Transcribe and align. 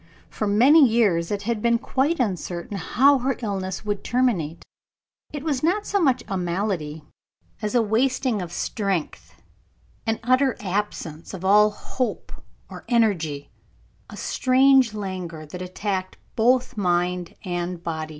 For 0.31 0.47
many 0.47 0.83
years 0.83 1.29
it 1.29 1.43
had 1.43 1.61
been 1.61 1.77
quite 1.77 2.19
uncertain 2.19 2.75
how 2.75 3.19
her 3.19 3.37
illness 3.43 3.85
would 3.85 4.03
terminate. 4.03 4.65
It 5.31 5.43
was 5.43 5.61
not 5.61 5.85
so 5.85 5.99
much 5.99 6.23
a 6.27 6.37
malady 6.39 7.03
as 7.61 7.75
a 7.75 7.83
wasting 7.83 8.41
of 8.41 8.51
strength, 8.51 9.35
an 10.07 10.19
utter 10.23 10.57
absence 10.59 11.35
of 11.35 11.45
all 11.45 11.69
hope 11.69 12.31
or 12.67 12.83
energy, 12.89 13.51
a 14.09 14.17
strange 14.17 14.95
languor 14.95 15.45
that 15.45 15.61
attacked 15.61 16.17
both 16.35 16.75
body 16.75 17.37
and 17.45 17.85
mind. 17.85 18.09